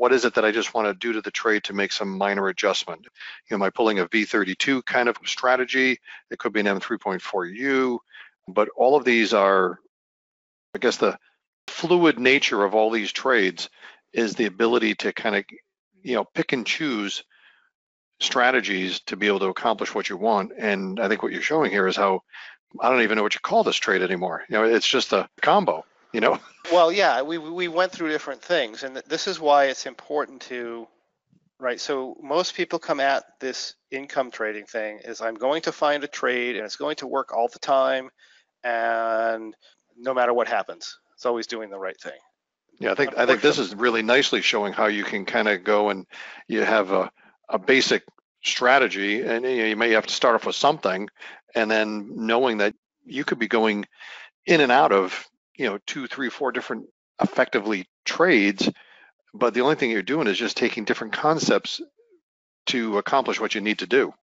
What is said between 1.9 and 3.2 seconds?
some minor adjustment? You